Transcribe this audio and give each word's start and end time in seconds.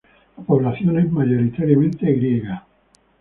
La 0.35 0.43
población 0.43 0.97
es 0.97 1.11
mayoritariamente 1.11 2.11
griega. 2.11 2.65